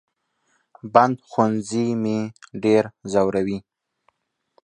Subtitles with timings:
[0.93, 2.19] بند ښوونځي مې
[2.63, 3.59] ډېر زوروي